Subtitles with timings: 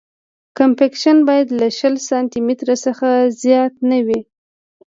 [0.57, 3.09] کمپکشن باید له شل سانتي مترو څخه
[3.41, 4.21] زیات نه وي